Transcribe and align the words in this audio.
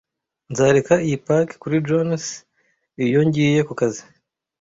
Nzareka 0.51 0.93
iyi 1.05 1.17
pack 1.25 1.47
kuri 1.61 1.83
Jones 1.87 2.25
'iyo 2.39 3.19
ngiye 3.27 3.61
kukazi 3.67 4.03